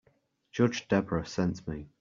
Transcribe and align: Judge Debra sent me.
Judge 0.51 0.87
Debra 0.87 1.23
sent 1.27 1.67
me. 1.67 1.87